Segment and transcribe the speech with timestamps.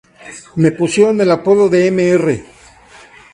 [0.55, 2.43] Me pusieron el apodo de Mr.